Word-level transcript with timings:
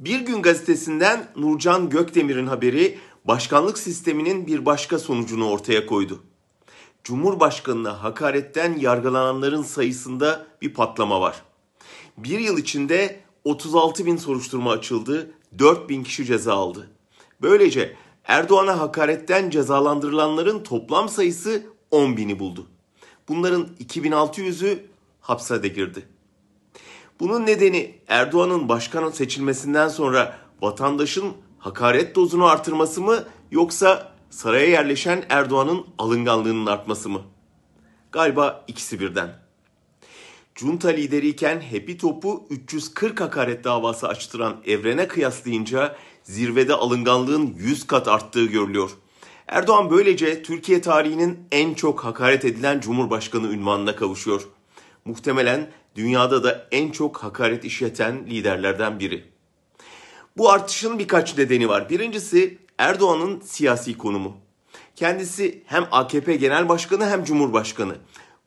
Bir 0.00 0.20
gün 0.20 0.42
gazetesinden 0.42 1.26
Nurcan 1.36 1.90
Gökdemir'in 1.90 2.46
haberi 2.46 2.98
başkanlık 3.24 3.78
sisteminin 3.78 4.46
bir 4.46 4.66
başka 4.66 4.98
sonucunu 4.98 5.50
ortaya 5.50 5.86
koydu. 5.86 6.22
Cumhurbaşkanına 7.04 8.02
hakaretten 8.02 8.78
yargılananların 8.78 9.62
sayısında 9.62 10.46
bir 10.62 10.74
patlama 10.74 11.20
var. 11.20 11.42
Bir 12.18 12.38
yıl 12.38 12.58
içinde 12.58 13.20
36 13.44 14.06
bin 14.06 14.16
soruşturma 14.16 14.70
açıldı, 14.70 15.30
4 15.58 15.88
bin 15.88 16.04
kişi 16.04 16.24
ceza 16.24 16.54
aldı. 16.54 16.90
Böylece 17.42 17.96
Erdoğan'a 18.24 18.78
hakaretten 18.78 19.50
cezalandırılanların 19.50 20.62
toplam 20.62 21.08
sayısı 21.08 21.62
10 21.90 22.16
bini 22.16 22.38
buldu. 22.38 22.66
Bunların 23.28 23.68
2600'ü 23.80 24.78
hapse 25.20 25.68
girdi. 25.68 26.17
Bunun 27.20 27.46
nedeni 27.46 27.94
Erdoğan'ın 28.08 28.68
başkan 28.68 29.10
seçilmesinden 29.10 29.88
sonra 29.88 30.38
vatandaşın 30.62 31.32
hakaret 31.58 32.14
dozunu 32.16 32.44
artırması 32.44 33.00
mı 33.00 33.24
yoksa 33.50 34.12
saraya 34.30 34.66
yerleşen 34.66 35.24
Erdoğan'ın 35.28 35.86
alınganlığının 35.98 36.66
artması 36.66 37.08
mı? 37.08 37.22
Galiba 38.12 38.64
ikisi 38.68 39.00
birden. 39.00 39.48
Junta 40.54 40.88
lideriyken 40.88 41.60
Happy 41.60 41.96
Top'u 41.96 42.46
340 42.50 43.20
hakaret 43.20 43.64
davası 43.64 44.08
açtıran 44.08 44.56
Evren'e 44.66 45.08
kıyaslayınca 45.08 45.96
zirvede 46.22 46.74
alınganlığın 46.74 47.54
100 47.56 47.86
kat 47.86 48.08
arttığı 48.08 48.46
görülüyor. 48.46 48.90
Erdoğan 49.48 49.90
böylece 49.90 50.42
Türkiye 50.42 50.80
tarihinin 50.80 51.38
en 51.52 51.74
çok 51.74 52.04
hakaret 52.04 52.44
edilen 52.44 52.80
Cumhurbaşkanı 52.80 53.48
ünvanına 53.48 53.96
kavuşuyor. 53.96 54.48
Muhtemelen 55.08 55.70
dünyada 55.94 56.44
da 56.44 56.68
en 56.72 56.90
çok 56.90 57.16
hakaret 57.22 57.64
işleten 57.64 58.26
liderlerden 58.26 58.98
biri. 58.98 59.24
Bu 60.36 60.50
artışın 60.50 60.98
birkaç 60.98 61.38
nedeni 61.38 61.68
var. 61.68 61.90
Birincisi 61.90 62.58
Erdoğan'ın 62.78 63.40
siyasi 63.40 63.98
konumu. 63.98 64.36
Kendisi 64.96 65.62
hem 65.66 65.88
AKP 65.90 66.36
Genel 66.36 66.68
Başkanı 66.68 67.10
hem 67.10 67.24
Cumhurbaşkanı. 67.24 67.96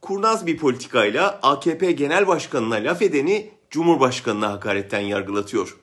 Kurnaz 0.00 0.46
bir 0.46 0.56
politikayla 0.56 1.40
AKP 1.42 1.92
Genel 1.92 2.26
Başkanı'na 2.26 2.74
laf 2.74 3.02
edeni 3.02 3.50
Cumhurbaşkanı'na 3.70 4.52
hakaretten 4.52 5.00
yargılatıyor. 5.00 5.76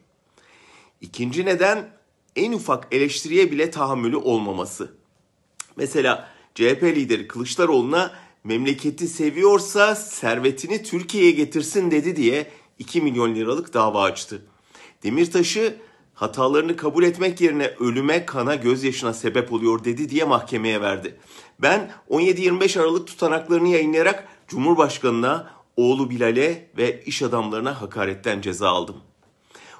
İkinci 1.01 1.45
neden 1.45 1.89
en 2.35 2.51
ufak 2.51 2.87
eleştiriye 2.91 3.51
bile 3.51 3.71
tahammülü 3.71 4.15
olmaması. 4.17 4.91
Mesela 5.75 6.29
CHP 6.55 6.83
lideri 6.83 7.27
Kılıçdaroğlu'na 7.27 8.26
memleketi 8.47 9.07
seviyorsa 9.07 9.95
servetini 9.95 10.83
Türkiye'ye 10.83 11.31
getirsin 11.31 11.91
dedi 11.91 12.15
diye 12.15 12.51
2 12.79 13.01
milyon 13.01 13.35
liralık 13.35 13.73
dava 13.73 14.03
açtı. 14.03 14.41
Demirtaş'ı 15.03 15.77
hatalarını 16.13 16.75
kabul 16.75 17.03
etmek 17.03 17.41
yerine 17.41 17.67
ölüme, 17.79 18.25
kana, 18.25 18.55
gözyaşına 18.55 19.13
sebep 19.13 19.53
oluyor 19.53 19.83
dedi 19.83 20.09
diye 20.09 20.23
mahkemeye 20.23 20.81
verdi. 20.81 21.17
Ben 21.61 21.91
17-25 22.09 22.79
Aralık 22.79 23.07
tutanaklarını 23.07 23.67
yayınlayarak 23.67 24.27
Cumhurbaşkanına, 24.47 25.51
oğlu 25.77 26.09
Bilal'e 26.09 26.69
ve 26.77 27.03
iş 27.03 27.21
adamlarına 27.21 27.81
hakaretten 27.81 28.41
ceza 28.41 28.69
aldım. 28.69 28.95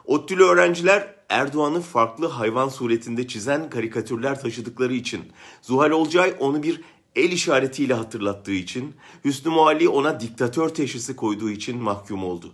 ODTÜ'lü 0.06 0.44
öğrenciler 0.44 1.16
Erdoğan'ı 1.30 1.82
farklı 1.82 2.28
hayvan 2.28 2.70
suretinde 2.70 3.28
çizen 3.28 3.70
karikatürler 3.70 4.42
taşıdıkları 4.42 4.94
için, 4.94 5.22
Zuhal 5.62 5.92
Olcay 5.92 6.36
onu 6.40 6.64
bir 6.64 6.82
el 7.18 7.32
işaretiyle 7.32 7.94
hatırlattığı 7.94 8.52
için, 8.52 8.96
Hüsnü 9.26 9.52
Muhalli 9.52 9.90
ona 9.90 10.20
diktatör 10.20 10.70
teşhisi 10.70 11.16
koyduğu 11.16 11.50
için 11.50 11.78
mahkum 11.78 12.24
oldu. 12.24 12.54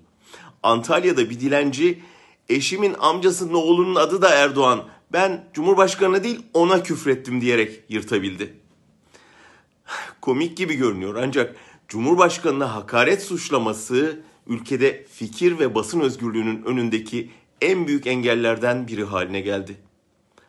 Antalya'da 0.63 1.29
bir 1.29 1.39
dilenci, 1.39 2.03
eşimin 2.49 2.95
amcasının 2.99 3.53
oğlunun 3.53 3.95
adı 3.95 4.21
da 4.21 4.29
Erdoğan, 4.29 4.83
ben 5.13 5.49
Cumhurbaşkanı 5.53 6.23
değil 6.23 6.39
ona 6.53 6.83
küfrettim 6.83 7.41
diyerek 7.41 7.83
yırtabildi. 7.89 8.53
Komik 10.21 10.57
gibi 10.57 10.75
görünüyor 10.75 11.15
ancak 11.15 11.55
Cumhurbaşkanına 11.87 12.75
hakaret 12.75 13.23
suçlaması 13.23 14.19
ülkede 14.47 15.05
fikir 15.09 15.59
ve 15.59 15.75
basın 15.75 15.99
özgürlüğünün 15.99 16.63
önündeki 16.63 17.31
en 17.61 17.87
büyük 17.87 18.07
engellerden 18.07 18.87
biri 18.87 19.03
haline 19.03 19.41
geldi. 19.41 19.77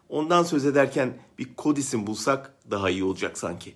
Ondan 0.09 0.43
söz 0.43 0.67
ederken 0.67 1.19
bir 1.39 1.55
kod 1.57 1.77
isim 1.77 2.07
bulsak 2.07 2.55
daha 2.71 2.91
iyi 2.91 3.05
olacak 3.05 3.39
sanki. 3.39 3.75